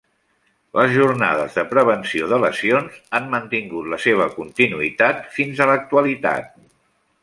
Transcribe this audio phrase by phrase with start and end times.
[0.77, 6.55] Les jornades de prevenció de lesions han mantingut la seva continuïtat fins a l'actualitat.